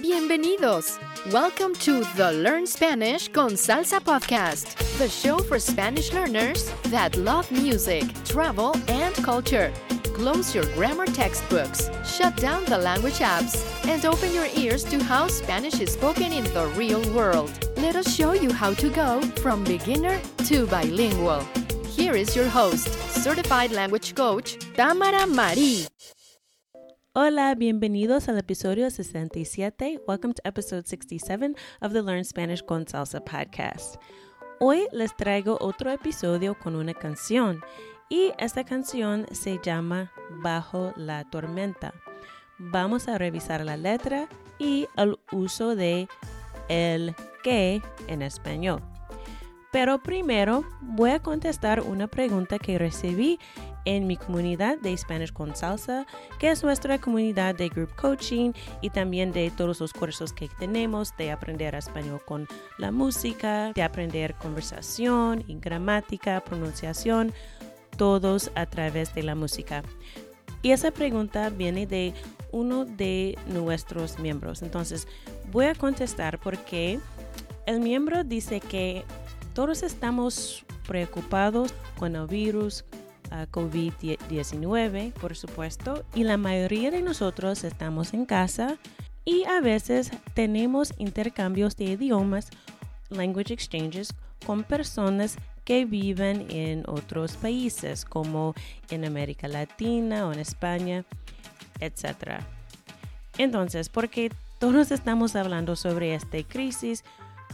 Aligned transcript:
Bienvenidos. 0.00 0.98
Welcome 1.32 1.74
to 1.76 2.04
the 2.16 2.32
Learn 2.32 2.66
Spanish 2.66 3.28
con 3.28 3.50
Salsa 3.50 4.00
podcast, 4.00 4.76
the 4.98 5.08
show 5.08 5.38
for 5.38 5.58
Spanish 5.58 6.12
learners 6.12 6.72
that 6.84 7.16
love 7.16 7.50
music, 7.50 8.04
travel, 8.24 8.76
and 8.88 9.14
culture. 9.16 9.72
Close 10.14 10.54
your 10.54 10.64
grammar 10.74 11.06
textbooks, 11.06 11.90
shut 12.04 12.36
down 12.36 12.64
the 12.64 12.78
language 12.78 13.20
apps, 13.20 13.64
and 13.86 14.04
open 14.04 14.32
your 14.32 14.48
ears 14.56 14.84
to 14.84 15.02
how 15.02 15.28
Spanish 15.28 15.80
is 15.80 15.92
spoken 15.92 16.32
in 16.32 16.44
the 16.54 16.66
real 16.76 17.02
world. 17.14 17.50
Let 17.76 17.96
us 17.96 18.14
show 18.14 18.32
you 18.32 18.52
how 18.52 18.74
to 18.74 18.90
go 18.90 19.20
from 19.42 19.64
beginner 19.64 20.20
to 20.46 20.66
bilingual. 20.66 21.46
Here 21.98 22.14
is 22.14 22.36
your 22.36 22.46
host, 22.48 22.86
certified 23.24 23.72
language 23.72 24.14
coach, 24.14 24.56
Tamara 24.76 25.26
Marie. 25.26 25.84
Hola, 27.12 27.56
bienvenidos 27.56 28.28
al 28.28 28.38
episodio 28.38 28.88
67. 28.88 29.98
Welcome 30.06 30.32
to 30.32 30.46
episode 30.46 30.86
67 30.86 31.56
of 31.82 31.92
the 31.92 32.00
Learn 32.00 32.24
Spanish 32.24 32.62
con 32.62 32.86
Salsa 32.86 33.20
podcast. 33.20 33.96
Hoy 34.60 34.86
les 34.92 35.12
traigo 35.16 35.58
otro 35.60 35.90
episodio 35.90 36.54
con 36.54 36.76
una 36.76 36.94
canción 36.94 37.60
y 38.08 38.30
esta 38.38 38.62
canción 38.62 39.26
se 39.32 39.58
llama 39.60 40.12
Bajo 40.40 40.92
la 40.96 41.28
tormenta. 41.28 41.92
Vamos 42.58 43.08
a 43.08 43.18
revisar 43.18 43.64
la 43.64 43.76
letra 43.76 44.28
y 44.60 44.86
el 44.96 45.18
uso 45.32 45.74
de 45.74 46.06
el 46.68 47.16
que 47.42 47.82
en 48.06 48.22
español. 48.22 48.82
Pero 49.70 49.98
primero 50.02 50.64
voy 50.80 51.10
a 51.10 51.20
contestar 51.20 51.82
una 51.82 52.06
pregunta 52.06 52.58
que 52.58 52.78
recibí 52.78 53.38
en 53.84 54.06
mi 54.06 54.16
comunidad 54.16 54.78
de 54.78 54.96
Spanish 54.96 55.32
con 55.32 55.54
Salsa, 55.54 56.06
que 56.38 56.50
es 56.50 56.62
nuestra 56.62 56.98
comunidad 56.98 57.54
de 57.54 57.68
group 57.68 57.94
coaching 57.94 58.52
y 58.80 58.90
también 58.90 59.32
de 59.32 59.50
todos 59.50 59.80
los 59.80 59.92
cursos 59.92 60.32
que 60.32 60.48
tenemos 60.58 61.14
de 61.16 61.30
aprender 61.32 61.74
español 61.74 62.20
con 62.24 62.48
la 62.78 62.90
música, 62.90 63.72
de 63.72 63.82
aprender 63.82 64.34
conversación 64.34 65.44
y 65.46 65.58
gramática, 65.58 66.40
pronunciación, 66.40 67.32
todos 67.96 68.50
a 68.54 68.66
través 68.66 69.14
de 69.14 69.22
la 69.22 69.34
música. 69.34 69.82
Y 70.62 70.72
esa 70.72 70.90
pregunta 70.90 71.50
viene 71.50 71.86
de 71.86 72.14
uno 72.52 72.84
de 72.84 73.38
nuestros 73.46 74.18
miembros. 74.18 74.62
Entonces, 74.62 75.06
voy 75.52 75.66
a 75.66 75.74
contestar 75.74 76.38
porque 76.38 76.98
el 77.66 77.80
miembro 77.80 78.24
dice 78.24 78.60
que 78.60 79.04
todos 79.58 79.82
estamos 79.82 80.64
preocupados 80.86 81.74
con 81.98 82.14
el 82.14 82.28
virus, 82.28 82.84
COVID-19, 83.50 85.12
por 85.14 85.34
supuesto, 85.34 86.04
y 86.14 86.22
la 86.22 86.36
mayoría 86.36 86.92
de 86.92 87.02
nosotros 87.02 87.64
estamos 87.64 88.14
en 88.14 88.24
casa 88.24 88.78
y 89.24 89.42
a 89.46 89.60
veces 89.60 90.12
tenemos 90.34 90.94
intercambios 90.98 91.74
de 91.74 91.86
idiomas, 91.86 92.50
language 93.08 93.52
exchanges, 93.52 94.14
con 94.46 94.62
personas 94.62 95.36
que 95.64 95.84
viven 95.86 96.46
en 96.50 96.84
otros 96.86 97.36
países, 97.36 98.04
como 98.04 98.54
en 98.90 99.04
América 99.04 99.48
Latina 99.48 100.28
o 100.28 100.32
en 100.32 100.38
España, 100.38 101.04
etc. 101.80 102.44
Entonces, 103.38 103.88
porque 103.88 104.30
todos 104.60 104.92
estamos 104.92 105.34
hablando 105.34 105.74
sobre 105.74 106.14
esta 106.14 106.40
crisis, 106.44 107.02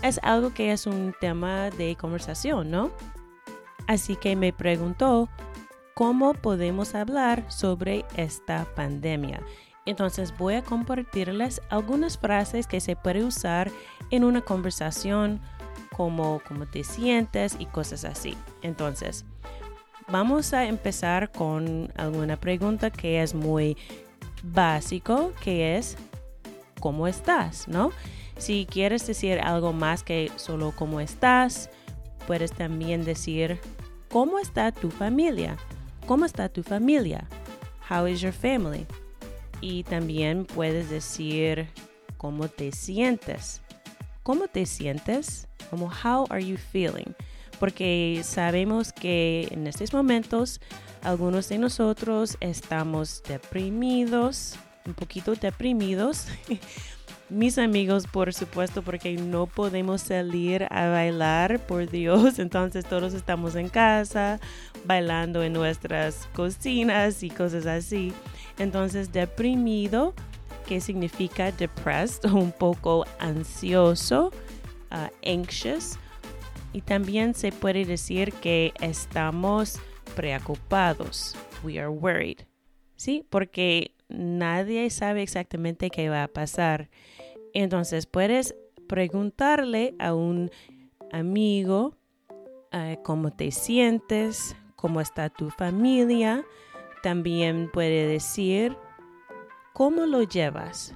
es 0.03 0.21
algo 0.23 0.53
que 0.53 0.73
es 0.73 0.87
un 0.87 1.15
tema 1.21 1.71
de 1.71 1.97
conversación, 1.97 2.71
¿no? 2.71 2.91
Así 3.87 4.17
que 4.17 4.37
me 4.37 4.53
preguntó 4.53 5.29
cómo 5.95 6.35
podemos 6.35 6.95
hablar 6.95 7.51
sobre 7.51 8.05
esta 8.17 8.67
pandemia. 8.75 9.41
Entonces 9.87 10.37
voy 10.37 10.55
a 10.55 10.63
compartirles 10.63 11.61
algunas 11.69 12.19
frases 12.19 12.67
que 12.67 12.81
se 12.81 12.97
puede 12.97 13.23
usar 13.25 13.71
en 14.11 14.25
una 14.25 14.41
conversación 14.41 15.41
como 15.95 16.41
cómo 16.47 16.67
te 16.67 16.85
sientes 16.85 17.57
y 17.59 17.67
cosas 17.67 18.05
así. 18.05 18.37
Entonces, 18.63 19.25
vamos 20.09 20.53
a 20.53 20.65
empezar 20.65 21.31
con 21.31 21.93
alguna 21.97 22.37
pregunta 22.37 22.91
que 22.91 23.23
es 23.23 23.35
muy 23.35 23.77
básico, 24.43 25.33
que 25.43 25.77
es 25.77 25.97
¿cómo 26.81 27.07
estás? 27.07 27.69
¿No? 27.69 27.93
Si 28.37 28.67
quieres 28.67 29.07
decir 29.07 29.41
algo 29.41 29.73
más 29.73 30.03
que 30.03 30.31
solo 30.37 30.73
cómo 30.77 31.01
estás, 31.01 31.71
puedes 32.27 32.53
también 32.53 33.05
decir 33.05 33.61
¿cómo 34.09 34.39
está 34.39 34.73
tu 34.73 34.91
familia? 34.91 35.57
¿Cómo 36.07 36.25
está 36.25 36.49
tu 36.49 36.63
familia? 36.63 37.27
How 37.89 38.07
is 38.07 38.21
your 38.21 38.33
family? 38.33 38.87
Y 39.61 39.85
también 39.85 40.45
puedes 40.45 40.91
decir 40.91 41.69
cómo 42.17 42.49
te 42.49 42.73
sientes. 42.73 43.63
¿Cómo 44.23 44.49
te 44.49 44.67
sientes? 44.67 45.47
Como 45.71 45.87
how 45.87 46.27
are 46.31 46.45
you 46.45 46.57
feeling? 46.57 47.15
Porque 47.61 48.21
sabemos 48.25 48.93
que 48.93 49.49
en 49.51 49.67
estos 49.67 49.93
momentos 49.93 50.61
algunos 51.03 51.49
de 51.49 51.59
nosotros 51.59 52.37
estamos 52.41 53.23
deprimidos, 53.29 54.57
un 54.87 54.95
poquito 54.95 55.35
deprimidos 55.35 56.27
mis 57.31 57.59
amigos, 57.59 58.07
por 58.07 58.33
supuesto, 58.35 58.83
porque 58.83 59.15
no 59.15 59.47
podemos 59.47 60.03
salir 60.03 60.67
a 60.71 60.89
bailar, 60.89 61.59
por 61.67 61.91
Dios. 61.91 62.39
Entonces 62.39 62.85
todos 62.85 63.15
estamos 63.15 63.57
en 63.57 63.69
casa, 63.69 64.41
bailando 64.85 65.43
en 65.43 65.53
nuestras 65.53 66.29
cocinas 66.35 67.23
y 67.23 67.31
cosas 67.31 67.67
así. 67.67 68.13
Entonces 68.59 69.13
deprimido, 69.13 70.15
que 70.67 70.81
significa 70.81 71.53
depressed, 71.53 72.25
un 72.33 72.53
poco 72.53 73.07
ansioso, 73.19 74.31
uh, 74.91 75.29
anxious. 75.29 75.99
Y 76.73 76.81
también 76.81 77.35
se 77.35 77.53
puede 77.53 77.85
decir 77.85 78.33
que 78.33 78.73
estamos 78.81 79.79
preocupados. 80.17 81.37
We 81.63 81.79
are 81.79 81.89
worried. 81.89 82.41
¿Sí? 82.97 83.25
Porque 83.31 83.94
nadie 84.09 84.91
sabe 84.91 85.23
exactamente 85.23 85.91
qué 85.91 86.09
va 86.09 86.25
a 86.25 86.29
pasar. 86.29 86.91
Entonces 87.53 88.07
puedes 88.07 88.55
preguntarle 88.89 89.95
a 89.99 90.15
un 90.15 90.51
amigo 91.13 91.97
eh, 92.73 92.99
cómo 93.05 93.33
te 93.33 93.51
sientes, 93.51 94.57
cómo 94.77 95.01
está 95.01 95.31
tu 95.31 95.51
familia. 95.51 96.45
También 97.03 97.71
puede 97.73 98.07
decir 98.07 98.77
cómo 99.73 100.07
lo 100.07 100.23
llevas. 100.23 100.95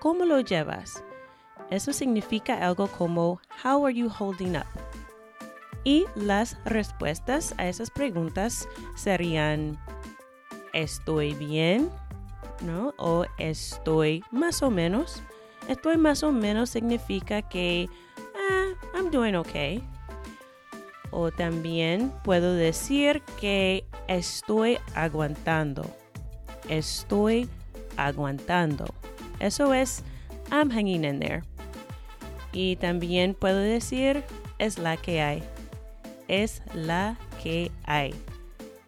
¿Cómo 0.00 0.24
lo 0.24 0.40
llevas? 0.40 1.02
Eso 1.70 1.92
significa 1.92 2.64
algo 2.66 2.86
como 2.86 3.40
How 3.64 3.84
are 3.84 3.94
you 3.94 4.08
holding 4.08 4.56
up? 4.56 4.66
Y 5.84 6.06
las 6.14 6.56
respuestas 6.64 7.54
a 7.58 7.68
esas 7.68 7.90
preguntas 7.90 8.68
serían 8.94 9.78
Estoy 10.72 11.34
bien, 11.34 11.90
¿no? 12.62 12.94
O 12.98 13.24
estoy 13.38 14.22
más 14.30 14.62
o 14.62 14.70
menos 14.70 15.22
Estoy 15.68 15.98
más 15.98 16.22
o 16.22 16.32
menos 16.32 16.70
significa 16.70 17.42
que 17.42 17.90
ah, 18.34 18.72
I'm 18.94 19.10
doing 19.10 19.36
okay. 19.36 19.82
O 21.10 21.30
también 21.30 22.10
puedo 22.24 22.54
decir 22.54 23.22
que 23.38 23.84
estoy 24.08 24.78
aguantando. 24.94 25.84
Estoy 26.70 27.48
aguantando. 27.98 28.86
Eso 29.40 29.74
es 29.74 30.02
I'm 30.50 30.70
hanging 30.70 31.04
in 31.04 31.20
there. 31.20 31.42
Y 32.52 32.76
también 32.76 33.34
puedo 33.34 33.58
decir 33.58 34.24
es 34.58 34.78
la 34.78 34.96
que 34.96 35.20
hay. 35.20 35.42
Es 36.28 36.62
la 36.72 37.18
que 37.42 37.70
hay. 37.84 38.14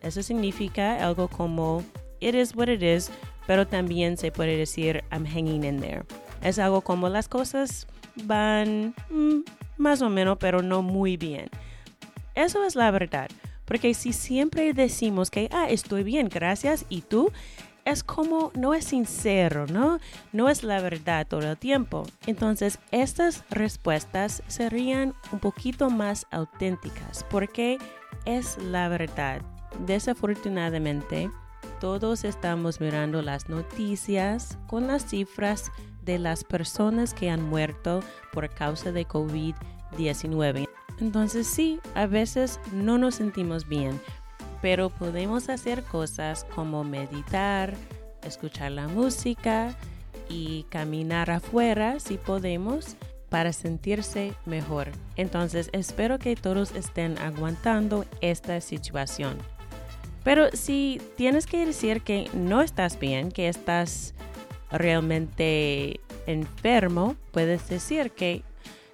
Eso 0.00 0.22
significa 0.22 1.04
algo 1.04 1.28
como 1.28 1.84
it 2.20 2.34
is 2.34 2.56
what 2.56 2.70
it 2.70 2.82
is, 2.82 3.10
pero 3.50 3.66
también 3.66 4.16
se 4.16 4.30
puede 4.30 4.56
decir 4.56 5.02
I'm 5.10 5.26
hanging 5.26 5.64
in 5.64 5.80
there. 5.80 6.04
Es 6.40 6.60
algo 6.60 6.82
como 6.82 7.08
las 7.08 7.26
cosas 7.26 7.88
van 8.22 8.94
mm, 9.10 9.40
más 9.76 10.02
o 10.02 10.08
menos, 10.08 10.38
pero 10.38 10.62
no 10.62 10.82
muy 10.82 11.16
bien. 11.16 11.50
Eso 12.36 12.64
es 12.64 12.76
la 12.76 12.92
verdad. 12.92 13.28
Porque 13.64 13.92
si 13.92 14.12
siempre 14.12 14.72
decimos 14.72 15.32
que, 15.32 15.48
ah, 15.50 15.66
estoy 15.68 16.04
bien, 16.04 16.28
gracias, 16.28 16.86
y 16.88 17.00
tú, 17.00 17.32
es 17.84 18.04
como, 18.04 18.52
no 18.54 18.72
es 18.72 18.84
sincero, 18.84 19.66
¿no? 19.66 19.98
No 20.32 20.48
es 20.48 20.62
la 20.62 20.80
verdad 20.80 21.26
todo 21.26 21.50
el 21.50 21.58
tiempo. 21.58 22.04
Entonces, 22.28 22.78
estas 22.92 23.42
respuestas 23.50 24.44
serían 24.46 25.12
un 25.32 25.40
poquito 25.40 25.90
más 25.90 26.24
auténticas 26.30 27.26
porque 27.28 27.78
es 28.26 28.58
la 28.58 28.88
verdad. 28.88 29.42
Desafortunadamente, 29.86 31.30
todos 31.80 32.24
estamos 32.24 32.78
mirando 32.78 33.22
las 33.22 33.48
noticias 33.48 34.58
con 34.66 34.86
las 34.86 35.06
cifras 35.06 35.72
de 36.02 36.18
las 36.18 36.44
personas 36.44 37.14
que 37.14 37.30
han 37.30 37.42
muerto 37.42 38.00
por 38.32 38.50
causa 38.50 38.92
de 38.92 39.08
COVID-19. 39.08 40.68
Entonces 41.00 41.46
sí, 41.46 41.80
a 41.94 42.06
veces 42.06 42.60
no 42.72 42.98
nos 42.98 43.14
sentimos 43.16 43.66
bien, 43.66 43.98
pero 44.60 44.90
podemos 44.90 45.48
hacer 45.48 45.82
cosas 45.82 46.44
como 46.54 46.84
meditar, 46.84 47.74
escuchar 48.22 48.72
la 48.72 48.86
música 48.86 49.74
y 50.28 50.64
caminar 50.64 51.30
afuera 51.30 51.98
si 51.98 52.18
podemos 52.18 52.96
para 53.30 53.54
sentirse 53.54 54.34
mejor. 54.44 54.88
Entonces 55.16 55.70
espero 55.72 56.18
que 56.18 56.36
todos 56.36 56.72
estén 56.72 57.16
aguantando 57.18 58.04
esta 58.20 58.60
situación. 58.60 59.38
Pero 60.22 60.50
si 60.52 61.00
tienes 61.16 61.46
que 61.46 61.64
decir 61.64 62.02
que 62.02 62.28
no 62.34 62.60
estás 62.60 62.98
bien, 62.98 63.30
que 63.30 63.48
estás 63.48 64.14
realmente 64.70 66.00
enfermo, 66.26 67.16
puedes 67.32 67.68
decir 67.68 68.10
que 68.12 68.42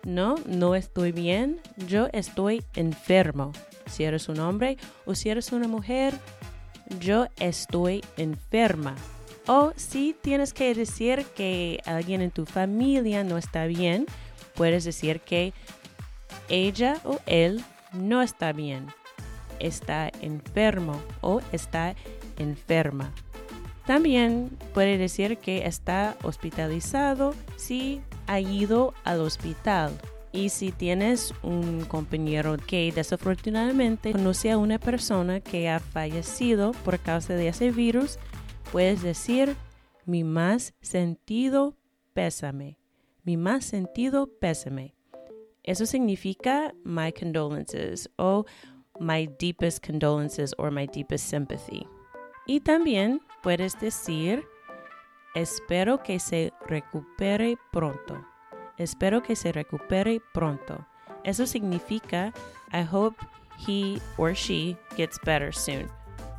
no, 0.05 0.37
no 0.47 0.75
estoy 0.75 1.13
bien, 1.13 1.61
yo 1.89 2.09
estoy 2.13 2.65
enfermo. 2.75 3.53
Si 3.87 4.05
eres 4.05 4.29
un 4.29 4.39
hombre 4.41 4.79
o 5.05 5.15
si 5.15 5.31
eres 5.31 5.53
una 5.53 5.69
mujer, 5.69 6.15
yo 7.01 7.27
estoy 7.39 8.05
enferma. 8.17 8.95
O 9.49 9.73
si 9.77 10.15
tienes 10.21 10.53
que 10.53 10.75
decir 10.75 11.25
que 11.37 11.81
alguien 11.87 12.21
en 12.21 12.31
tu 12.31 12.47
familia 12.47 13.25
no 13.25 13.37
está 13.39 13.67
bien, 13.67 14.07
puedes 14.55 14.85
decir 14.85 15.21
que 15.21 15.53
ella 16.49 16.99
o 17.05 17.19
él 17.27 17.65
no 17.93 18.23
está 18.23 18.53
bien, 18.53 18.87
está 19.61 20.11
enfermo 20.21 21.01
o 21.21 21.41
está 21.53 21.95
enferma. 22.39 23.13
También 23.87 24.51
puede 24.75 24.99
decir 24.99 25.39
que 25.39 25.67
está 25.67 26.17
hospitalizado 26.25 27.35
si 27.57 28.01
ha 28.27 28.41
ido 28.41 28.95
al 29.05 29.21
hospital. 29.21 29.93
Y 30.33 30.51
si 30.51 30.71
tienes 30.71 31.33
un 31.43 31.85
compañero 31.87 32.57
que 32.59 32.93
desafortunadamente 32.95 34.13
conoce 34.13 34.51
a 34.51 34.59
una 34.59 34.79
persona 34.79 35.41
que 35.41 35.69
ha 35.71 35.79
fallecido 35.81 36.73
por 36.85 36.99
causa 36.99 37.35
de 37.35 37.49
ese 37.49 37.71
virus, 37.71 38.19
puedes 38.71 39.03
decir 39.03 39.57
mi 40.05 40.25
más 40.25 40.75
sentido 40.83 41.77
pésame. 42.13 42.79
Mi 43.23 43.37
más 43.37 43.65
sentido 43.65 44.29
pésame. 44.41 44.95
Eso 45.63 45.87
significa 45.87 46.75
my 46.85 47.13
condolences 47.13 48.11
o 48.17 48.45
my 49.01 49.27
deepest 49.39 49.83
condolences 49.83 50.55
or 50.59 50.71
my 50.71 50.87
deepest 50.87 51.29
sympathy. 51.29 51.87
Y 52.47 52.61
también 52.61 53.21
puedes 53.43 53.79
decir 53.81 54.45
espero 55.35 56.03
que 56.03 56.19
se 56.19 56.53
recupere 56.67 57.59
pronto. 57.73 58.25
Espero 58.79 59.23
que 59.23 59.37
se 59.37 59.53
recupere 59.53 60.21
pronto. 60.33 60.87
Eso 61.25 61.47
significa 61.47 62.33
I 62.73 62.83
hope 62.83 63.17
he 63.59 64.01
or 64.17 64.35
she 64.35 64.77
gets 64.97 65.19
better 65.25 65.53
soon. 65.53 65.91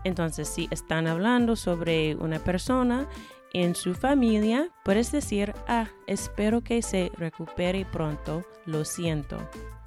Entonces, 0.03 0.47
si 0.47 0.67
están 0.71 1.07
hablando 1.07 1.55
sobre 1.55 2.15
una 2.15 2.39
persona 2.39 3.07
en 3.53 3.75
su 3.75 3.93
familia, 3.93 4.69
puedes 4.83 5.11
decir, 5.11 5.53
ah, 5.67 5.87
espero 6.05 6.61
que 6.61 6.81
se 6.81 7.11
recupere 7.17 7.85
pronto, 7.85 8.43
lo 8.65 8.85
siento. 8.85 9.37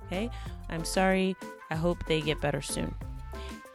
Okay? 0.06 0.30
I'm 0.68 0.84
sorry, 0.84 1.36
I 1.70 1.76
hope 1.76 2.04
they 2.06 2.20
get 2.22 2.40
better 2.40 2.62
soon. 2.62 2.94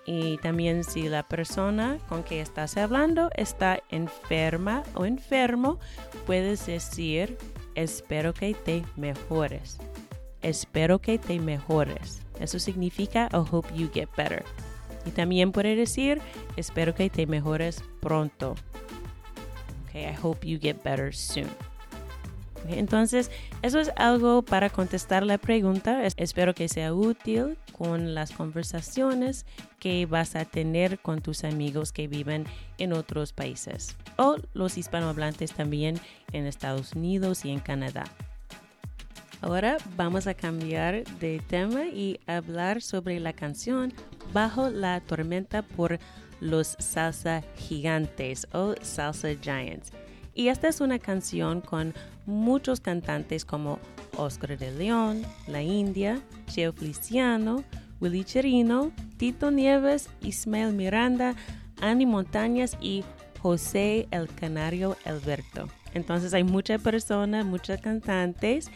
Y 0.05 0.37
también 0.37 0.83
si 0.83 1.09
la 1.09 1.23
persona 1.23 1.97
con 2.07 2.23
que 2.23 2.39
estás 2.39 2.77
hablando 2.77 3.31
está 3.35 3.81
enferma 3.89 4.83
o 4.93 5.05
enfermo, 5.05 5.79
puedes 6.27 6.67
decir, 6.67 7.37
espero 7.73 8.33
que 8.33 8.53
te 8.53 8.83
mejores. 8.95 9.79
Espero 10.43 10.99
que 10.99 11.17
te 11.17 11.39
mejores. 11.39 12.21
Eso 12.39 12.59
significa 12.59 13.29
I 13.33 13.37
hope 13.37 13.73
you 13.73 13.89
get 13.91 14.09
better. 14.15 14.43
Y 15.05 15.11
también 15.11 15.51
puede 15.51 15.75
decir, 15.75 16.21
espero 16.55 16.93
que 16.93 17.09
te 17.09 17.25
mejores 17.25 17.83
pronto. 17.99 18.55
Okay, 19.87 20.03
I 20.03 20.15
hope 20.21 20.45
you 20.47 20.59
get 20.59 20.83
better 20.83 21.13
soon. 21.15 21.49
Entonces, 22.69 23.31
eso 23.61 23.79
es 23.79 23.91
algo 23.95 24.41
para 24.41 24.69
contestar 24.69 25.25
la 25.25 25.37
pregunta. 25.37 26.05
espero 26.17 26.53
que 26.53 26.67
sea 26.67 26.93
útil 26.93 27.57
con 27.71 28.15
las 28.15 28.31
conversaciones 28.31 29.45
que 29.79 30.05
vas 30.05 30.35
a 30.35 30.45
tener 30.45 30.99
con 30.99 31.21
tus 31.21 31.43
amigos 31.43 31.91
que 31.91 32.07
viven 32.07 32.45
en 32.77 32.93
otros 32.93 33.33
países 33.33 33.95
o 34.17 34.37
los 34.53 34.77
hispanohablantes 34.77 35.53
también 35.53 35.99
en 36.31 36.45
Estados 36.45 36.93
Unidos 36.93 37.45
y 37.45 37.51
en 37.51 37.59
Canadá. 37.59 38.05
Ahora 39.41 39.77
vamos 39.95 40.27
a 40.27 40.33
cambiar 40.33 41.03
de 41.19 41.41
tema 41.47 41.85
y 41.85 42.19
hablar 42.25 42.81
sobre 42.81 43.19
la 43.19 43.33
canción 43.33 43.93
Bajo 44.33 44.69
la 44.69 45.01
tormenta 45.01 45.61
por 45.61 45.99
los 46.39 46.75
salsa 46.79 47.43
gigantes 47.55 48.47
o 48.53 48.73
salsa 48.81 49.29
giants. 49.39 49.91
Y 50.35 50.49
esta 50.49 50.67
es 50.67 50.81
una 50.81 50.99
canción 50.99 51.61
con 51.61 51.93
muchos 52.25 52.81
cantantes 52.81 53.45
como 53.45 53.79
Oscar 54.17 54.57
de 54.57 54.69
León, 54.71 55.23
La 55.47 55.61
India, 55.61 56.21
Cheo 56.47 56.73
Feliciano, 56.73 57.63
Willy 58.01 58.25
Cherino, 58.25 58.91
Tito 59.17 59.49
Nieves, 59.49 60.09
Ismael 60.21 60.73
Miranda, 60.73 61.35
Annie 61.81 62.05
Montañas 62.05 62.77
y 62.81 63.05
José 63.41 64.07
el 64.11 64.27
Canario 64.27 64.97
Alberto. 65.05 65.69
Entonces 65.93 66.33
hay 66.33 66.43
muchas 66.43 66.81
personas, 66.81 67.45
muchos 67.45 67.79
cantantes 67.79 68.69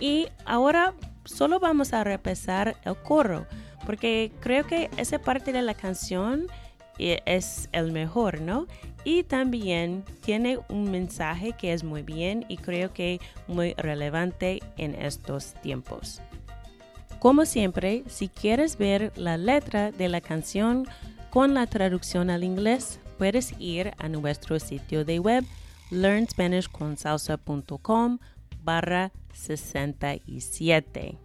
y 0.00 0.26
ahora 0.44 0.94
solo 1.24 1.60
vamos 1.60 1.92
a 1.92 2.02
repasar 2.02 2.76
el 2.84 2.96
coro 2.96 3.46
porque 3.86 4.32
creo 4.40 4.66
que 4.66 4.90
esa 4.96 5.20
parte 5.20 5.52
de 5.52 5.62
la 5.62 5.74
canción 5.74 6.46
eh, 6.98 7.20
es 7.26 7.68
el 7.72 7.92
mejor, 7.92 8.40
¿no? 8.40 8.66
Y 9.04 9.22
también 9.24 10.04
tiene 10.22 10.58
un 10.68 10.90
mensaje 10.90 11.52
que 11.52 11.74
es 11.74 11.84
muy 11.84 12.02
bien 12.02 12.44
y 12.48 12.56
creo 12.56 12.92
que 12.92 13.20
muy 13.46 13.74
relevante 13.74 14.60
en 14.78 14.94
estos 14.94 15.54
tiempos. 15.62 16.22
Como 17.18 17.44
siempre, 17.44 18.04
si 18.06 18.28
quieres 18.28 18.78
ver 18.78 19.12
la 19.16 19.36
letra 19.36 19.92
de 19.92 20.08
la 20.08 20.20
canción 20.20 20.86
con 21.30 21.54
la 21.54 21.66
traducción 21.66 22.30
al 22.30 22.44
inglés, 22.44 23.00
puedes 23.18 23.54
ir 23.58 23.92
a 23.98 24.08
nuestro 24.08 24.60
sitio 24.60 25.04
de 25.04 25.18
web 25.18 25.44
learnspanishconsalsa.com 25.90 28.18
barra 28.62 29.12
67. 29.32 31.18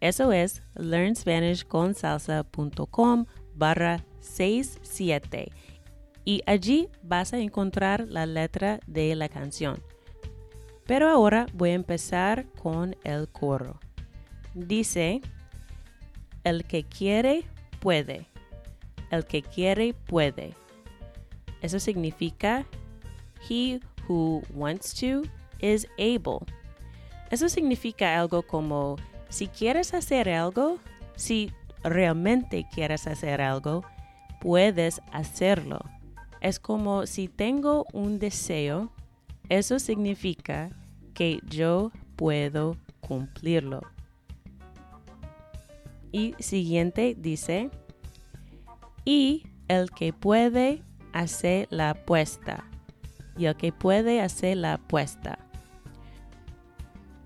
Eso 0.00 0.32
es 0.32 0.62
learnspanishconsalsa.com 0.74 3.26
barra 3.54 4.04
67. 4.20 5.52
Y 6.24 6.42
allí 6.46 6.88
vas 7.02 7.32
a 7.32 7.38
encontrar 7.38 8.06
la 8.08 8.26
letra 8.26 8.80
de 8.86 9.14
la 9.14 9.28
canción. 9.28 9.82
Pero 10.86 11.08
ahora 11.08 11.46
voy 11.54 11.70
a 11.70 11.74
empezar 11.74 12.46
con 12.62 12.96
el 13.04 13.28
coro. 13.28 13.78
Dice, 14.54 15.20
el 16.44 16.64
que 16.64 16.84
quiere, 16.84 17.44
puede. 17.80 18.26
El 19.10 19.24
que 19.24 19.42
quiere, 19.42 19.94
puede. 19.94 20.54
Eso 21.62 21.78
significa 21.78 22.66
he 23.48 23.80
who 24.08 24.42
wants 24.52 24.94
to 24.94 25.22
is 25.60 25.86
able. 25.98 26.46
Eso 27.30 27.48
significa 27.48 28.18
algo 28.18 28.42
como 28.42 28.96
si 29.28 29.46
quieres 29.46 29.94
hacer 29.94 30.28
algo, 30.28 30.78
si 31.14 31.52
realmente 31.84 32.66
quieres 32.72 33.06
hacer 33.06 33.40
algo, 33.40 33.84
puedes 34.40 35.00
hacerlo. 35.12 35.80
Es 36.40 36.58
como 36.58 37.06
si 37.06 37.28
tengo 37.28 37.86
un 37.92 38.18
deseo, 38.18 38.90
eso 39.48 39.78
significa 39.78 40.70
que 41.12 41.40
yo 41.48 41.92
puedo 42.16 42.76
cumplirlo. 43.00 43.82
Y 46.12 46.34
siguiente 46.38 47.14
dice, 47.18 47.70
y 49.04 49.44
el 49.68 49.90
que 49.90 50.12
puede 50.12 50.82
hacer 51.12 51.68
la 51.70 51.90
apuesta. 51.90 52.64
Y 53.36 53.46
el 53.46 53.56
que 53.56 53.72
puede 53.72 54.20
hacer 54.20 54.56
la 54.56 54.74
apuesta. 54.74 55.38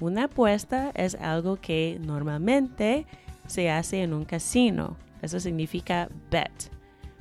Una 0.01 0.25
apuesta 0.25 0.91
es 0.95 1.15
algo 1.15 1.57
que 1.57 1.99
normalmente 2.01 3.07
se 3.47 3.71
hace 3.71 4.03
en 4.03 4.13
un 4.13 4.25
casino. 4.25 4.97
Eso 5.23 5.41
significa 5.41 6.09
bet. 6.31 6.71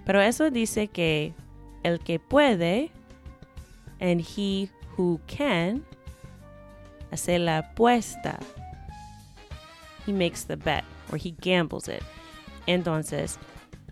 Pero 0.06 0.22
eso 0.22 0.50
dice 0.52 0.88
que 0.88 1.34
el 1.84 2.00
que 2.00 2.20
puede 2.20 2.92
and 4.00 4.22
he 4.22 4.70
who 4.96 5.20
can 5.28 5.84
hace 7.12 7.40
la 7.40 7.62
apuesta. 7.62 8.40
He 10.06 10.12
makes 10.12 10.44
the 10.46 10.58
bet 10.58 10.84
or 11.12 11.18
he 11.18 11.32
gambles 11.32 11.88
it. 11.88 12.04
Entonces, 12.68 13.38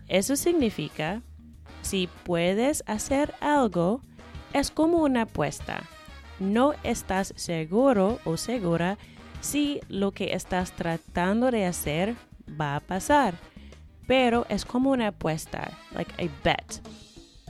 eso 0.08 0.36
significa 0.36 1.22
si 1.82 2.08
puedes 2.24 2.82
hacer 2.86 3.34
algo, 3.40 4.00
es 4.52 4.70
como 4.70 4.98
una 4.98 5.22
apuesta 5.22 5.82
no 6.38 6.74
estás 6.82 7.32
seguro 7.36 8.18
o 8.24 8.36
segura 8.36 8.98
si 9.40 9.80
lo 9.88 10.10
que 10.10 10.34
estás 10.34 10.72
tratando 10.72 11.50
de 11.50 11.66
hacer 11.66 12.16
va 12.60 12.76
a 12.76 12.80
pasar. 12.80 13.34
pero 14.06 14.46
es 14.48 14.64
como 14.64 14.90
una 14.90 15.08
apuesta, 15.08 15.70
like 15.94 16.12
a 16.22 16.28
bet. 16.44 16.80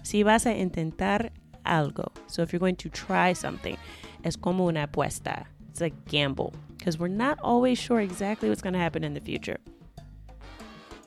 Si 0.02 0.22
vas 0.22 0.46
a 0.46 0.54
intentar 0.54 1.32
algo, 1.64 2.12
so 2.26 2.42
if 2.42 2.52
you're 2.52 2.60
going 2.60 2.76
to 2.76 2.88
try 2.88 3.32
something, 3.32 3.76
es 4.24 4.36
como 4.36 4.66
una 4.66 4.86
apuesta. 4.86 5.46
It's 5.70 5.80
a 5.80 5.90
gamble 6.10 6.52
because 6.76 6.98
we're 6.98 7.08
not 7.08 7.38
always 7.40 7.78
sure 7.78 8.00
exactly 8.00 8.48
what's 8.48 8.62
going 8.62 8.74
to 8.74 8.78
happen 8.78 9.04
in 9.04 9.14
the 9.14 9.20
future. 9.20 9.58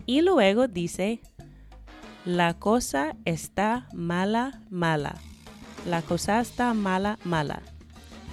Y 0.07 0.21
luego 0.21 0.67
dice, 0.67 1.19
la 2.25 2.53
cosa 2.53 3.15
está 3.25 3.87
mala, 3.93 4.61
mala. 4.69 5.15
La 5.85 6.01
cosa 6.01 6.39
está 6.39 6.73
mala, 6.73 7.17
mala. 7.23 7.61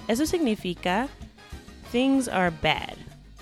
Eso 0.07 0.25
significa 0.25 1.07
things 1.91 2.27
are 2.27 2.51
bad. 2.61 2.95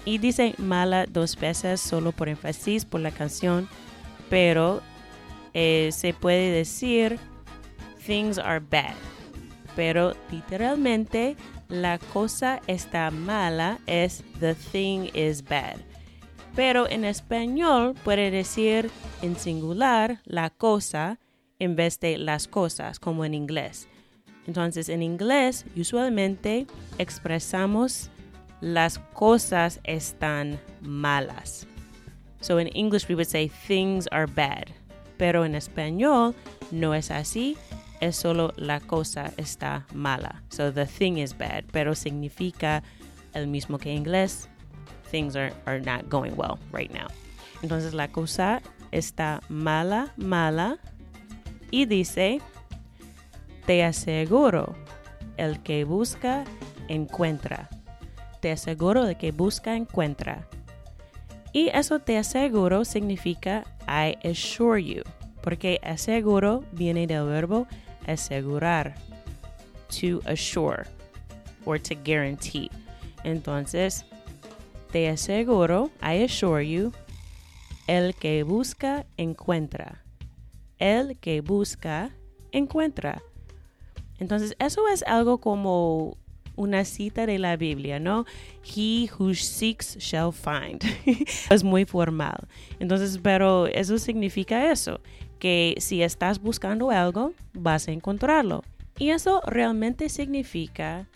Y 0.06 0.18
dice 0.18 0.56
mala 0.58 1.06
dos 1.06 1.36
veces 1.36 1.80
solo 1.80 2.12
por 2.12 2.28
énfasis 2.28 2.86
por 2.86 3.02
la 3.02 3.12
canción, 3.12 3.68
pero 4.30 4.82
eh, 5.54 5.90
se 5.92 6.14
puede 6.14 6.52
decir 6.52 7.20
things 8.06 8.38
are 8.38 8.60
bad. 8.60 8.96
Pero 9.76 10.14
literalmente 10.32 11.36
la 11.70 11.98
cosa 11.98 12.62
está 12.68 13.12
mala 13.12 13.80
es 13.86 14.24
the 14.40 14.54
thing 14.54 15.10
is 15.14 15.44
bad. 15.44 15.78
Pero 16.56 16.90
en 16.90 17.06
español 17.06 17.96
puede 18.04 18.30
decir 18.30 18.92
en 19.22 19.38
singular 19.38 20.20
la 20.26 20.50
cosa 20.50 21.18
en 21.60 21.76
vez 21.76 22.00
de 22.00 22.18
las 22.18 22.48
cosas, 22.48 23.00
como 23.00 23.24
en 23.24 23.34
inglés. 23.34 23.88
Entonces, 24.48 24.90
en 24.90 25.04
inglés, 25.04 25.66
usualmente 25.78 26.66
expresamos 26.98 28.10
las 28.60 29.00
cosas 29.00 29.80
están 29.84 30.60
malas. 30.82 31.68
So 32.42 32.60
in 32.60 32.68
English, 32.74 33.08
we 33.08 33.16
would 33.16 33.28
say 33.28 33.50
things 33.68 34.08
are 34.12 34.26
bad. 34.26 34.66
Pero 35.22 35.46
en 35.46 35.54
español 35.54 36.34
no 36.72 36.96
es 36.96 37.12
así, 37.12 37.56
es 38.00 38.16
solo 38.16 38.54
la 38.56 38.80
cosa 38.80 39.32
está 39.38 39.86
mala. 39.94 40.42
So 40.50 40.74
the 40.74 40.88
thing 40.88 41.18
is 41.18 41.38
bad, 41.38 41.66
pero 41.72 41.94
significa 41.94 42.82
el 43.34 43.46
mismo 43.46 43.78
que 43.78 43.92
en 43.92 43.98
inglés. 43.98 44.50
Things 45.12 45.36
are, 45.36 45.54
are 45.68 45.80
not 45.80 46.10
going 46.10 46.32
well 46.36 46.58
right 46.74 46.92
now. 46.92 47.06
Entonces 47.62 47.94
la 47.94 48.08
cosa 48.08 48.64
está 48.90 49.42
mala, 49.48 50.12
mala. 50.18 50.80
Y 51.70 51.86
dice, 51.86 52.42
te 53.68 53.84
aseguro, 53.84 54.76
el 55.38 55.62
que 55.62 55.84
busca, 55.84 56.46
encuentra. 56.88 57.70
Te 58.40 58.52
aseguro 58.52 59.06
de 59.06 59.20
que 59.20 59.32
busca, 59.32 59.76
encuentra. 59.76 60.48
Y 61.54 61.68
eso 61.68 62.00
te 62.00 62.18
aseguro 62.18 62.86
significa 62.86 63.66
I 63.88 64.18
assure 64.24 64.78
you, 64.78 65.04
porque 65.42 65.80
aseguro 65.84 66.64
viene 66.72 67.08
del 67.08 67.26
verbo 67.26 67.68
asegurar, 68.08 68.96
to 70.00 70.22
assure 70.26 70.86
or 71.66 71.80
to 71.80 71.96
guarantee. 71.96 72.70
Entonces, 73.24 74.06
te 74.92 75.10
aseguro, 75.10 75.92
I 76.02 76.24
assure 76.24 76.62
you, 76.62 76.92
el 77.88 78.16
que 78.16 78.44
busca, 78.44 79.06
encuentra. 79.18 80.04
El 80.80 81.18
que 81.18 81.42
busca, 81.42 82.12
encuentra. 82.52 83.22
Entonces, 84.20 84.56
eso 84.60 84.88
es 84.88 85.04
algo 85.04 85.40
como 85.40 86.18
una 86.56 86.86
cita 86.86 87.26
de 87.26 87.40
la 87.40 87.58
Biblia, 87.58 88.00
¿no? 88.00 88.26
He 88.64 89.10
who 89.18 89.34
seeks 89.34 89.98
shall 89.98 90.32
find. 90.32 90.84
es 91.50 91.64
muy 91.64 91.86
formal. 91.86 92.48
Entonces, 92.80 93.20
pero 93.22 93.68
eso 93.68 93.98
significa 93.98 94.72
eso, 94.72 95.00
que 95.40 95.76
si 95.80 96.04
estás 96.04 96.40
buscando 96.40 96.92
algo, 96.92 97.34
vas 97.54 97.88
a 97.88 97.92
encontrarlo. 97.92 98.64
Y 98.98 99.10
eso 99.10 99.42
realmente 99.46 100.10
significa, 100.10 101.08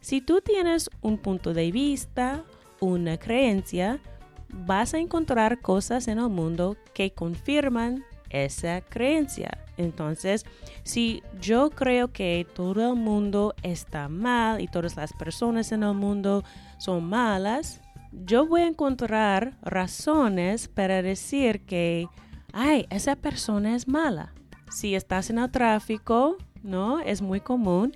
si 0.00 0.20
tú 0.20 0.40
tienes 0.40 0.90
un 1.02 1.18
punto 1.18 1.54
de 1.54 1.70
vista, 1.70 2.44
una 2.80 3.18
creencia, 3.18 4.00
vas 4.48 4.94
a 4.94 4.98
encontrar 4.98 5.60
cosas 5.60 6.08
en 6.08 6.18
el 6.18 6.28
mundo 6.28 6.76
que 6.94 7.12
confirman 7.12 8.04
esa 8.30 8.80
creencia. 8.80 9.58
Entonces, 9.76 10.44
si 10.82 11.22
yo 11.40 11.70
creo 11.70 12.12
que 12.12 12.46
todo 12.54 12.92
el 12.92 12.96
mundo 12.96 13.54
está 13.62 14.08
mal 14.08 14.60
y 14.60 14.68
todas 14.68 14.96
las 14.96 15.12
personas 15.12 15.72
en 15.72 15.82
el 15.82 15.94
mundo 15.94 16.44
son 16.78 17.04
malas, 17.04 17.80
yo 18.12 18.46
voy 18.46 18.62
a 18.62 18.66
encontrar 18.66 19.56
razones 19.62 20.68
para 20.68 21.02
decir 21.02 21.60
que, 21.60 22.08
ay, 22.52 22.86
esa 22.90 23.16
persona 23.16 23.76
es 23.76 23.86
mala. 23.86 24.32
Si 24.70 24.94
estás 24.94 25.30
en 25.30 25.38
el 25.38 25.50
tráfico, 25.50 26.36
¿no? 26.62 27.00
Es 27.00 27.22
muy 27.22 27.40
común 27.40 27.92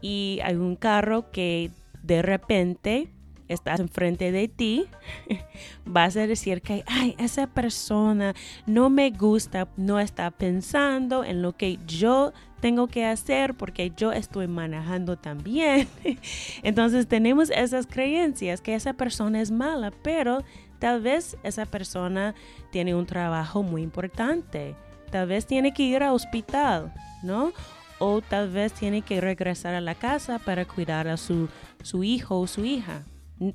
y 0.00 0.40
hay 0.42 0.54
un 0.54 0.76
carro 0.76 1.30
que 1.30 1.70
de 2.02 2.22
repente 2.22 3.12
estás 3.48 3.80
enfrente 3.80 4.32
de 4.32 4.48
ti, 4.48 4.86
vas 5.84 6.16
a 6.16 6.26
decir 6.26 6.62
que, 6.62 6.84
ay, 6.86 7.14
esa 7.18 7.46
persona 7.46 8.34
no 8.66 8.90
me 8.90 9.10
gusta, 9.10 9.68
no 9.76 9.98
está 9.98 10.30
pensando 10.30 11.24
en 11.24 11.42
lo 11.42 11.56
que 11.56 11.78
yo 11.86 12.32
tengo 12.60 12.88
que 12.88 13.06
hacer 13.06 13.54
porque 13.54 13.92
yo 13.96 14.12
estoy 14.12 14.46
manejando 14.46 15.16
también. 15.16 15.88
Entonces 16.62 17.06
tenemos 17.06 17.50
esas 17.50 17.86
creencias 17.86 18.60
que 18.60 18.74
esa 18.74 18.92
persona 18.92 19.40
es 19.40 19.50
mala, 19.50 19.92
pero 20.02 20.42
tal 20.78 21.00
vez 21.00 21.36
esa 21.42 21.66
persona 21.66 22.34
tiene 22.70 22.94
un 22.94 23.06
trabajo 23.06 23.62
muy 23.62 23.82
importante. 23.82 24.74
Tal 25.10 25.28
vez 25.28 25.46
tiene 25.46 25.72
que 25.72 25.84
ir 25.84 26.02
al 26.02 26.14
hospital, 26.14 26.92
¿no? 27.22 27.52
O 27.98 28.20
tal 28.20 28.50
vez 28.50 28.72
tiene 28.72 29.02
que 29.02 29.20
regresar 29.20 29.74
a 29.74 29.80
la 29.80 29.94
casa 29.94 30.38
para 30.38 30.64
cuidar 30.64 31.08
a 31.08 31.16
su, 31.16 31.48
su 31.82 32.04
hijo 32.04 32.38
o 32.38 32.46
su 32.46 32.64
hija. 32.64 33.04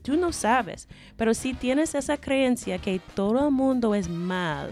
Tú 0.01 0.15
no 0.15 0.31
sabes, 0.31 0.87
pero 1.17 1.33
si 1.33 1.53
tienes 1.53 1.93
esa 1.93 2.17
creencia 2.17 2.77
que 2.77 2.99
todo 3.15 3.47
el 3.47 3.51
mundo 3.51 3.95
es 3.95 4.09
mal, 4.09 4.69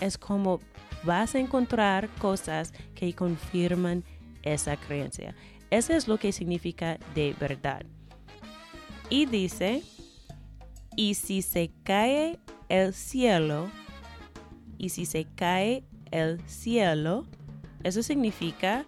es 0.00 0.16
como 0.16 0.60
vas 1.04 1.34
a 1.34 1.40
encontrar 1.40 2.08
cosas 2.20 2.72
que 2.94 3.12
confirman 3.14 4.04
esa 4.42 4.76
creencia. 4.76 5.34
Eso 5.70 5.92
es 5.92 6.06
lo 6.06 6.18
que 6.18 6.32
significa 6.32 6.98
de 7.14 7.34
verdad. 7.38 7.84
Y 9.10 9.26
dice, 9.26 9.82
y 10.96 11.14
si 11.14 11.42
se 11.42 11.72
cae 11.82 12.38
el 12.68 12.94
cielo, 12.94 13.70
y 14.78 14.90
si 14.90 15.06
se 15.06 15.26
cae 15.34 15.84
el 16.10 16.40
cielo, 16.48 17.26
eso 17.84 18.02
significa 18.02 18.84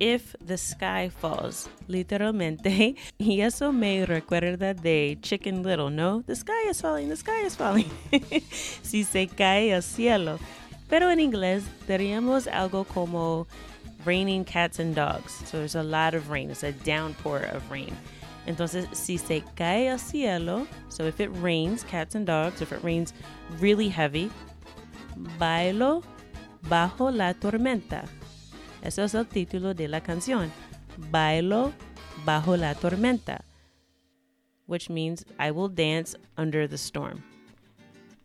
If 0.00 0.34
the 0.44 0.58
Sky 0.58 1.08
Falls, 1.08 1.68
literalmente. 1.88 2.96
Y 3.18 3.40
eso 3.40 3.72
me 3.72 4.04
recuerda 4.06 4.74
de 4.74 5.18
Chicken 5.22 5.62
Little, 5.62 5.90
¿no? 5.90 6.22
The 6.26 6.36
sky 6.36 6.68
is 6.68 6.80
falling, 6.80 7.08
the 7.08 7.16
sky 7.16 7.44
is 7.44 7.56
falling. 7.56 7.90
si 8.82 9.04
se 9.04 9.26
cae 9.26 9.70
el 9.70 9.82
cielo. 9.82 10.38
Pero 10.88 11.10
en 11.10 11.20
inglés 11.20 11.64
diríamos 11.86 12.46
algo 12.46 12.84
como 12.86 13.46
raining 14.04 14.44
cats 14.44 14.78
and 14.78 14.94
dogs. 14.94 15.32
So 15.46 15.58
there's 15.58 15.76
a 15.76 15.82
lot 15.82 16.14
of 16.14 16.30
rain, 16.30 16.50
it's 16.50 16.62
a 16.62 16.72
downpour 16.72 17.38
of 17.52 17.70
rain. 17.70 17.96
Entonces, 18.46 18.94
si 18.94 19.16
se 19.16 19.42
cae 19.56 19.88
el 19.88 19.98
cielo, 19.98 20.66
so 20.88 21.04
if 21.04 21.20
it 21.20 21.30
rains 21.40 21.82
cats 21.82 22.14
and 22.14 22.26
dogs, 22.26 22.60
if 22.60 22.72
it 22.72 22.82
rains 22.84 23.14
really 23.58 23.88
heavy, 23.88 24.30
bailo 25.38 26.02
bajo 26.68 27.10
la 27.10 27.32
tormenta. 27.32 28.06
Ese 28.84 29.02
es 29.02 29.14
el 29.14 29.26
título 29.26 29.72
de 29.72 29.88
la 29.88 30.02
canción. 30.02 30.52
Bailo 31.10 31.72
bajo 32.24 32.56
la 32.56 32.74
tormenta, 32.74 33.42
which 34.66 34.90
means 34.90 35.24
I 35.40 35.50
will 35.50 35.68
dance 35.68 36.16
under 36.36 36.68
the 36.68 36.76
storm. 36.76 37.22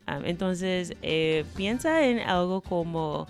Um, 0.07 0.25
entonces, 0.25 0.93
eh, 1.01 1.45
piensa 1.55 2.05
en 2.05 2.19
algo 2.19 2.61
como, 2.61 3.27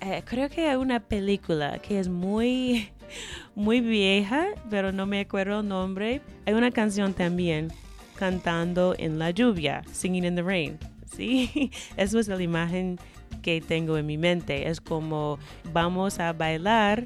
eh, 0.00 0.22
creo 0.24 0.48
que 0.48 0.68
hay 0.68 0.76
una 0.76 1.00
película 1.00 1.78
que 1.78 1.98
es 1.98 2.08
muy, 2.08 2.88
muy 3.54 3.80
vieja, 3.80 4.46
pero 4.70 4.92
no 4.92 5.04
me 5.04 5.20
acuerdo 5.20 5.60
el 5.60 5.68
nombre. 5.68 6.22
Hay 6.46 6.54
una 6.54 6.70
canción 6.70 7.12
también 7.12 7.72
cantando 8.16 8.94
en 8.96 9.18
la 9.18 9.30
lluvia, 9.30 9.82
singing 9.92 10.24
in 10.24 10.36
the 10.36 10.42
rain. 10.42 10.78
Sí, 11.14 11.70
eso 11.96 12.18
es 12.18 12.28
la 12.28 12.42
imagen 12.42 12.98
que 13.46 13.60
tengo 13.60 13.96
en 13.96 14.06
mi 14.06 14.18
mente. 14.18 14.68
Es 14.68 14.80
como 14.80 15.38
vamos 15.72 16.18
a 16.18 16.32
bailar. 16.32 17.04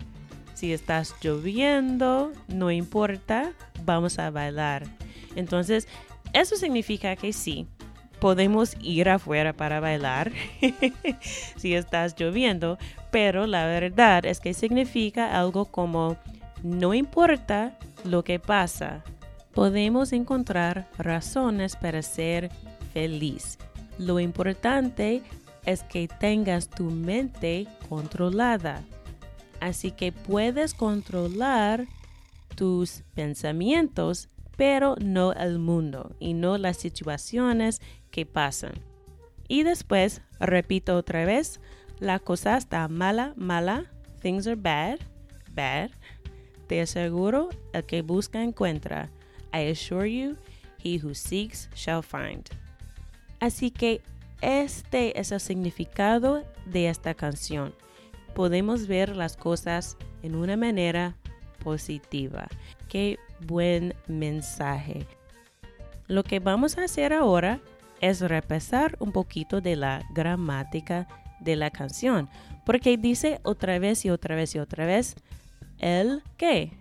Si 0.55 0.73
estás 0.73 1.15
lloviendo, 1.21 2.33
no 2.49 2.71
importa, 2.71 3.53
vamos 3.85 4.19
a 4.19 4.31
bailar. 4.31 4.87
Entonces, 5.37 5.87
eso 6.33 6.57
significa 6.57 7.15
que 7.15 7.35
sí, 7.35 7.67
podemos 8.21 8.75
ir 8.81 9.11
afuera 9.11 9.53
para 9.53 9.81
bailar 9.81 10.33
si 11.57 11.75
estás 11.75 12.15
lloviendo, 12.19 12.79
pero 13.11 13.47
la 13.47 13.67
verdad 13.67 14.25
es 14.25 14.41
que 14.41 14.55
significa 14.55 15.39
algo 15.39 15.67
como 15.67 16.17
no 16.63 16.95
importa 16.95 17.79
lo 18.05 18.25
que 18.25 18.39
pasa, 18.39 19.05
podemos 19.53 20.15
encontrar 20.15 20.89
razones 20.97 21.77
para 21.77 22.01
ser 22.01 22.51
feliz. 22.95 23.59
Lo 23.99 24.21
importante 24.21 25.23
es 25.65 25.83
que 25.83 26.09
tengas 26.09 26.69
tu 26.69 26.85
mente 26.85 27.67
controlada. 27.89 28.83
Así 29.61 29.91
que 29.91 30.13
puedes 30.13 30.75
controlar 30.75 31.87
tus 32.55 33.03
pensamientos, 33.15 34.29
pero 34.57 34.97
no 35.01 35.33
el 35.33 35.59
mundo 35.59 36.15
y 36.19 36.35
no 36.35 36.59
las 36.59 36.77
situaciones 36.77 37.81
que 38.11 38.27
pasan. 38.27 38.73
Y 39.49 39.63
después, 39.63 40.23
repito 40.39 40.97
otra 40.97 41.25
vez, 41.25 41.61
la 41.99 42.19
cosa 42.19 42.57
está 42.57 42.87
mala, 42.89 43.35
mala, 43.37 43.87
things 44.23 44.47
are 44.47 44.57
bad, 44.57 44.99
bad. 45.55 45.91
Te 46.67 46.81
aseguro, 46.81 47.49
el 47.73 47.85
que 47.85 48.03
busca 48.03 48.43
encuentra. 48.43 49.11
I 49.53 49.71
assure 49.71 50.07
you, 50.07 50.37
he 50.83 50.99
who 50.99 51.15
seeks 51.15 51.69
shall 51.75 52.03
find. 52.03 52.49
Así 53.41 53.71
que 53.71 54.03
este 54.41 55.19
es 55.19 55.33
el 55.33 55.41
significado 55.41 56.45
de 56.67 56.89
esta 56.89 57.15
canción. 57.15 57.75
Podemos 58.35 58.87
ver 58.87 59.17
las 59.17 59.37
cosas 59.37 59.97
en 60.23 60.35
una 60.35 60.57
manera 60.57 61.17
positiva. 61.63 62.49
Qué 62.89 63.19
buen 63.47 63.95
mensaje. 64.07 65.07
Lo 66.07 66.25
que 66.25 66.41
vamos 66.41 66.79
a 66.79 66.85
hacer 66.85 67.13
ahora 67.13 67.61
es 68.01 68.21
repasar 68.21 68.97
un 68.99 69.13
poquito 69.13 69.61
de 69.61 69.77
la 69.77 70.03
gramática 70.15 71.07
de 71.41 71.57
la 71.57 71.71
canción, 71.71 72.29
porque 72.65 72.97
dice 72.97 73.41
otra 73.43 73.79
vez 73.79 74.05
y 74.05 74.11
otra 74.11 74.37
vez 74.37 74.55
y 74.55 74.59
otra 74.59 74.87
vez, 74.87 75.17
el 75.79 76.23
que, 76.37 76.73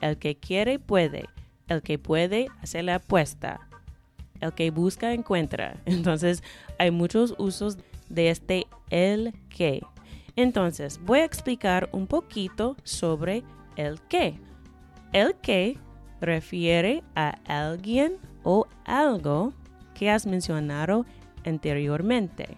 el 0.00 0.18
que 0.18 0.36
quiere 0.36 0.78
puede, 0.78 1.24
el 1.68 1.82
que 1.82 1.98
puede 1.98 2.48
hacer 2.60 2.84
la 2.84 2.96
apuesta, 2.96 3.68
el 4.42 4.52
que 4.52 4.70
busca 4.70 5.12
encuentra. 5.14 5.80
Entonces 5.86 6.42
hay 6.78 6.90
muchos 6.90 7.34
usos 7.38 7.78
de 8.08 8.28
este 8.28 8.66
el 8.90 9.32
que. 9.48 9.80
Entonces 10.36 11.00
voy 11.02 11.20
a 11.20 11.24
explicar 11.24 11.88
un 11.92 12.06
poquito 12.06 12.76
sobre 12.84 13.42
el 13.76 14.00
que. 14.02 14.38
El 15.12 15.34
que 15.36 15.78
refiere 16.20 17.02
a 17.14 17.38
alguien 17.46 18.18
o 18.44 18.66
algo 18.84 19.52
que 19.94 20.10
has 20.10 20.26
mencionado 20.26 21.04
anteriormente. 21.44 22.56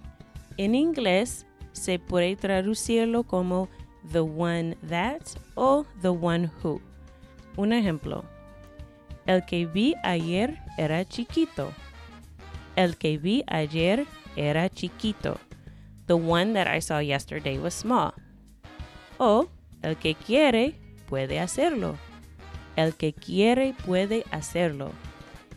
En 0.57 0.75
inglés 0.75 1.47
se 1.73 1.99
puede 1.99 2.37
traducirlo 2.37 3.25
como 3.25 3.69
the 4.12 4.21
one 4.21 4.76
that 4.88 5.23
o 5.55 5.85
the 6.03 6.09
one 6.09 6.50
who. 6.62 6.81
Un 7.57 7.73
ejemplo. 7.73 8.25
El 9.26 9.45
que 9.47 9.67
vi 9.67 9.95
ayer 10.03 10.61
era 10.76 11.04
chiquito. 11.04 11.73
El 12.76 12.97
que 12.97 13.19
vi 13.19 13.45
ayer 13.47 14.07
era 14.37 14.69
chiquito. 14.69 15.38
The 16.07 16.16
one 16.16 16.52
that 16.54 16.66
I 16.66 16.81
saw 16.81 16.99
yesterday 16.99 17.59
was 17.59 17.75
small. 17.75 18.14
O 19.19 19.49
el 19.83 19.97
que 19.97 20.14
quiere 20.14 20.75
puede 21.07 21.38
hacerlo. 21.38 21.97
El 22.76 22.93
que 22.93 23.12
quiere 23.12 23.75
puede 23.85 24.25
hacerlo. 24.33 24.90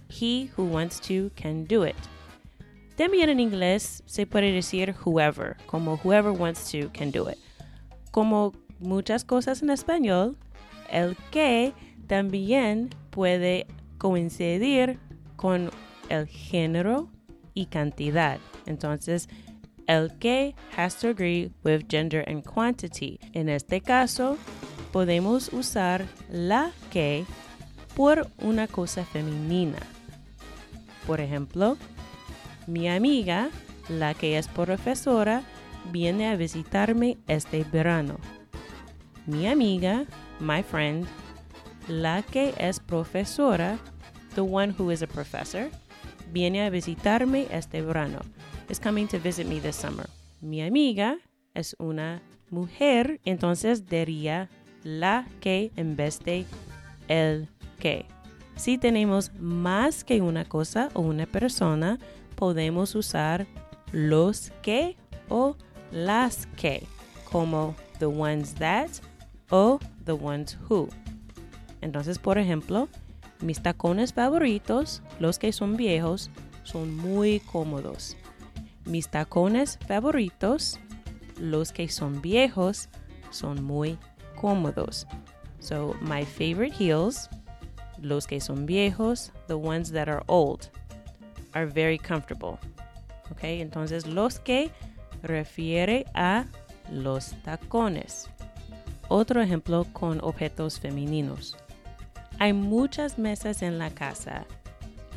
He 0.09 0.49
who 0.55 0.65
wants 0.65 0.99
to 1.01 1.31
can 1.35 1.65
do 1.65 1.83
it. 1.83 1.95
También 2.95 3.29
en 3.29 3.39
inglés 3.39 4.01
se 4.05 4.25
puede 4.25 4.51
decir 4.51 4.95
whoever, 5.05 5.55
como 5.67 5.97
whoever 5.97 6.31
wants 6.31 6.71
to 6.71 6.89
can 6.93 7.11
do 7.11 7.29
it. 7.29 7.37
Como 8.11 8.53
muchas 8.79 9.23
cosas 9.23 9.61
en 9.61 9.69
español, 9.69 10.35
el 10.89 11.15
que 11.31 11.73
también 12.07 12.89
puede 13.11 13.67
coincidir 13.97 14.99
con 15.37 15.71
el 16.09 16.27
género 16.27 17.09
y 17.53 17.67
cantidad. 17.67 18.39
Entonces, 18.65 19.29
el 19.87 20.11
que 20.19 20.53
has 20.75 20.97
to 20.97 21.07
agree 21.07 21.51
with 21.63 21.87
gender 21.87 22.23
and 22.27 22.43
quantity. 22.43 23.19
En 23.33 23.47
este 23.47 23.79
caso, 23.79 24.37
podemos 24.91 25.51
usar 25.53 26.05
la 26.29 26.71
que 26.91 27.25
por 27.95 28.27
una 28.41 28.67
cosa 28.67 29.05
femenina. 29.05 29.79
Por 31.07 31.21
ejemplo, 31.21 31.77
mi 32.67 32.89
amiga, 32.89 33.49
la 33.87 34.13
que 34.13 34.37
es 34.37 34.47
profesora, 34.49 35.43
viene 35.91 36.27
a 36.27 36.35
visitarme 36.35 37.17
este 37.27 37.63
verano. 37.63 38.17
Mi 39.25 39.47
amiga, 39.47 40.05
my 40.39 40.63
friend, 40.63 41.07
la 41.87 42.21
que 42.23 42.53
es 42.57 42.79
profesora, 42.79 43.77
the 44.37 44.43
one 44.43 44.69
who 44.69 44.91
is 44.91 45.01
a 45.01 45.07
professor, 45.07 45.67
viene 46.31 46.67
a 46.67 46.69
visitarme 46.69 47.47
este 47.49 47.81
verano. 47.81 48.19
Is 48.69 48.79
coming 48.79 49.07
to 49.07 49.17
visit 49.17 49.47
me 49.47 49.59
this 49.59 49.75
summer. 49.75 50.07
Mi 50.41 50.61
amiga 50.61 51.17
es 51.55 51.75
una 51.79 52.21
mujer, 52.51 53.19
entonces 53.25 53.87
diría 53.87 54.47
la 54.83 55.25
que 55.41 55.71
en 55.75 55.95
vez 55.95 56.19
de 56.19 56.45
el 57.07 57.47
que. 57.79 58.05
Si 58.55 58.77
tenemos 58.77 59.31
más 59.39 60.03
que 60.03 60.21
una 60.21 60.45
cosa 60.45 60.89
o 60.93 61.01
una 61.01 61.25
persona, 61.25 61.97
podemos 62.35 62.93
usar 62.93 63.47
los 63.91 64.51
que 64.61 64.97
o 65.29 65.55
las 65.91 66.45
que, 66.57 66.83
como 67.31 67.75
the 67.97 68.05
ones 68.05 68.53
that 68.53 68.89
o 69.49 69.79
the 70.05 70.11
ones 70.11 70.55
who. 70.69 70.89
Entonces, 71.81 72.19
por 72.19 72.37
ejemplo, 72.37 72.87
mis 73.41 73.61
tacones 73.61 74.13
favoritos, 74.13 75.01
los 75.19 75.39
que 75.39 75.51
son 75.51 75.77
viejos, 75.77 76.31
son 76.63 76.95
muy 76.95 77.39
cómodos. 77.39 78.17
Mis 78.85 79.09
tacones 79.09 79.77
favoritos, 79.87 80.79
los 81.39 81.71
que 81.71 81.89
son 81.89 82.21
viejos, 82.21 82.89
son 83.31 83.63
muy 83.63 83.97
cómodos. 84.39 85.07
So, 85.59 85.95
my 86.01 86.23
favorite 86.23 86.73
heels, 86.77 87.29
los 88.01 88.27
que 88.27 88.39
son 88.39 88.65
viejos, 88.65 89.31
the 89.47 89.55
ones 89.55 89.91
that 89.91 90.07
are 90.07 90.23
old, 90.27 90.69
are 91.53 91.65
very 91.65 91.97
comfortable. 91.97 92.57
Okay, 93.31 93.61
entonces 93.61 94.05
los 94.07 94.39
que 94.39 94.71
refiere 95.21 96.05
a 96.13 96.45
los 96.91 97.31
tacones. 97.43 98.29
Otro 99.09 99.41
ejemplo 99.41 99.85
con 99.93 100.19
objetos 100.21 100.79
femeninos. 100.79 101.57
Hay 102.39 102.53
muchas 102.53 103.17
mesas 103.17 103.61
en 103.61 103.79
la 103.79 103.89
casa. 103.89 104.45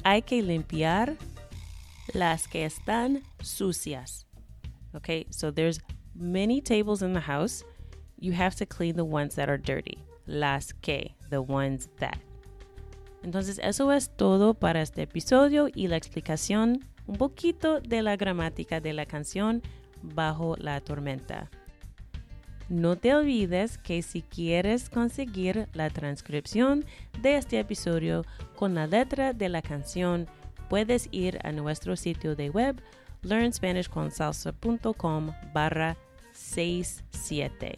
Hay 0.04 0.22
que 0.22 0.42
limpiar 0.42 1.16
las 2.14 2.48
que 2.48 2.64
están 2.64 3.22
sucias. 3.42 4.26
Okay, 4.94 5.26
so 5.30 5.52
there's 5.52 5.80
many 6.14 6.60
tables 6.60 7.02
in 7.02 7.12
the 7.12 7.20
house. 7.20 7.62
You 8.18 8.32
have 8.32 8.56
to 8.56 8.66
clean 8.66 8.96
the 8.96 9.04
ones 9.04 9.34
that 9.36 9.48
are 9.48 9.58
dirty. 9.58 9.98
Las 10.26 10.72
que, 10.72 11.14
the 11.30 11.40
ones 11.40 11.88
that. 11.98 12.18
Entonces 13.22 13.60
eso 13.62 13.92
es 13.92 14.08
todo 14.16 14.54
para 14.54 14.80
este 14.80 15.02
episodio 15.02 15.68
y 15.74 15.88
la 15.88 15.96
explicación 15.96 16.84
un 17.06 17.16
poquito 17.16 17.80
de 17.80 18.02
la 18.02 18.16
gramática 18.16 18.80
de 18.80 18.92
la 18.92 19.04
canción 19.04 19.62
Bajo 20.02 20.56
la 20.56 20.80
tormenta. 20.80 21.50
No 22.70 22.96
te 22.96 23.14
olvides 23.16 23.76
que 23.78 24.00
si 24.00 24.22
quieres 24.22 24.88
conseguir 24.90 25.66
la 25.72 25.90
transcripción 25.90 26.84
de 27.20 27.36
este 27.36 27.58
episodio 27.58 28.24
con 28.54 28.76
la 28.76 28.86
letra 28.86 29.32
de 29.32 29.48
la 29.48 29.60
canción, 29.60 30.28
puedes 30.68 31.08
ir 31.10 31.40
a 31.42 31.50
nuestro 31.50 31.96
sitio 31.96 32.36
de 32.36 32.48
web 32.48 32.80
learnspanishconsalsa.com 33.22 35.32
barra 35.52 35.96
67. 36.32 37.76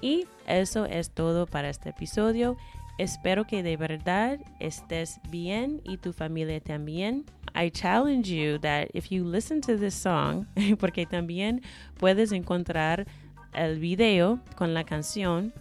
Y 0.00 0.26
eso 0.46 0.86
es 0.86 1.10
todo 1.10 1.46
para 1.46 1.68
este 1.68 1.90
episodio. 1.90 2.56
Espero 2.96 3.46
que 3.46 3.62
de 3.62 3.76
verdad 3.76 4.38
estés 4.58 5.20
bien 5.28 5.82
y 5.84 5.98
tu 5.98 6.14
familia 6.14 6.60
también. 6.60 7.26
I 7.54 7.70
challenge 7.70 8.34
you 8.34 8.58
that 8.60 8.88
if 8.94 9.10
you 9.10 9.22
listen 9.22 9.60
to 9.60 9.76
this 9.76 9.94
song, 9.94 10.46
porque 10.80 11.04
también 11.04 11.60
puedes 11.98 12.32
encontrar 12.32 13.06
el 13.54 13.76
video 13.76 14.40
con 14.56 14.74
la 14.74 14.82
canción, 14.82 15.52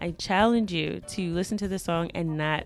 I 0.00 0.12
challenge 0.12 0.72
you 0.72 1.00
to 1.08 1.32
listen 1.32 1.56
to 1.58 1.68
the 1.68 1.78
song 1.78 2.10
and 2.14 2.36
not 2.36 2.64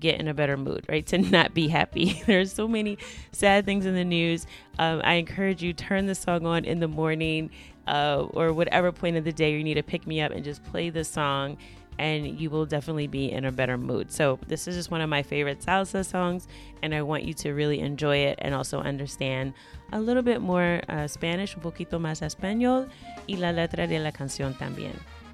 get 0.00 0.20
in 0.20 0.28
a 0.28 0.34
better 0.34 0.56
mood, 0.56 0.84
right? 0.88 1.06
To 1.08 1.18
not 1.18 1.54
be 1.54 1.68
happy. 1.68 2.22
There's 2.26 2.52
so 2.52 2.68
many 2.68 2.98
sad 3.32 3.64
things 3.64 3.86
in 3.86 3.94
the 3.94 4.04
news. 4.04 4.46
Um, 4.78 5.00
I 5.04 5.14
encourage 5.14 5.62
you 5.62 5.72
turn 5.72 6.06
the 6.06 6.14
song 6.14 6.46
on 6.46 6.64
in 6.64 6.80
the 6.80 6.88
morning 6.88 7.50
uh, 7.86 8.26
or 8.30 8.52
whatever 8.52 8.92
point 8.92 9.16
of 9.16 9.24
the 9.24 9.32
day 9.32 9.52
you 9.52 9.64
need 9.64 9.74
to 9.74 9.82
pick 9.82 10.06
me 10.06 10.20
up 10.20 10.32
and 10.32 10.44
just 10.44 10.62
play 10.64 10.90
the 10.90 11.04
song 11.04 11.56
and 11.98 12.38
you 12.40 12.48
will 12.48 12.64
definitely 12.64 13.08
be 13.08 13.30
in 13.32 13.44
a 13.44 13.52
better 13.52 13.76
mood. 13.76 14.12
So, 14.12 14.38
this 14.46 14.68
is 14.68 14.76
just 14.76 14.90
one 14.90 15.00
of 15.00 15.10
my 15.10 15.22
favorite 15.22 15.60
salsa 15.60 16.06
songs, 16.06 16.46
and 16.80 16.94
I 16.94 17.02
want 17.02 17.24
you 17.24 17.34
to 17.34 17.52
really 17.52 17.80
enjoy 17.80 18.18
it 18.18 18.38
and 18.40 18.54
also 18.54 18.80
understand 18.80 19.52
a 19.92 20.00
little 20.00 20.22
bit 20.22 20.40
more 20.40 20.80
uh, 20.88 21.08
Spanish, 21.08 21.56
un 21.56 21.62
poquito 21.62 21.98
más 21.98 22.22
español, 22.22 22.88
y 23.26 23.36
la 23.36 23.52
letra 23.52 23.86
de 23.86 23.98
la 23.98 24.12
canción 24.12 24.54
también. 24.54 24.92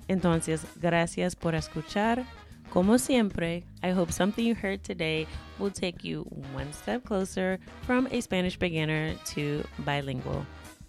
Entonces, 0.09 0.67
gracias 0.81 1.35
por 1.35 1.55
escuchar. 1.55 2.25
Como 2.71 2.99
siempre, 2.99 3.65
I 3.83 3.91
hope 3.91 4.13
something 4.13 4.45
you 4.45 4.55
heard 4.55 4.83
today 4.83 5.27
will 5.59 5.71
take 5.71 6.03
you 6.03 6.27
one 6.53 6.73
step 6.73 7.05
closer 7.05 7.59
from 7.83 8.09
a 8.11 8.21
Spanish 8.21 8.59
beginner 8.59 9.15
to 9.35 9.63
bilingual. 9.85 10.45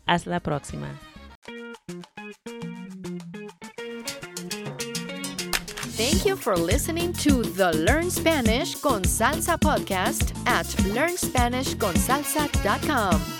Hasta 0.07 0.29
la 0.29 0.39
próxima. 0.39 0.87
Thank 5.95 6.25
you 6.25 6.35
for 6.35 6.57
listening 6.57 7.13
to 7.13 7.41
the 7.41 7.71
Learn 7.71 8.09
Spanish 8.09 8.75
con 8.81 9.03
Salsa 9.03 9.57
podcast 9.57 10.35
at 10.45 10.65
learnspanishconsalsa.com. 10.93 13.34